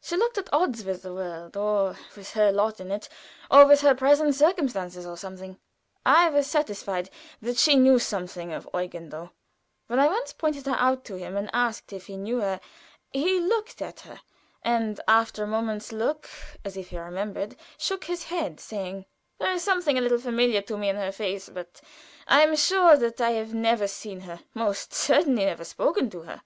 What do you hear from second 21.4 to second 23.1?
but I am sure